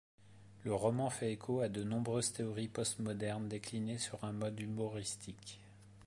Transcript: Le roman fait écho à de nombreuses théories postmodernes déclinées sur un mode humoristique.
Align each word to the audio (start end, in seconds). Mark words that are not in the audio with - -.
Le 0.63 0.73
roman 0.73 1.11
fait 1.11 1.31
écho 1.31 1.59
à 1.61 1.69
de 1.69 1.83
nombreuses 1.83 2.33
théories 2.33 2.69
postmodernes 2.69 3.47
déclinées 3.47 3.99
sur 3.99 4.23
un 4.23 4.31
mode 4.31 4.59
humoristique. 4.59 5.59